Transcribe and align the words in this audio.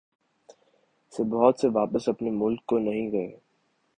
سے 1.13 1.23
بہت 1.23 1.59
سے 1.59 1.67
واپس 1.67 2.09
اپنے 2.09 2.31
ملک 2.31 2.65
کو 2.65 2.79
نہیں 2.79 3.11
گئے۔ 3.11 3.29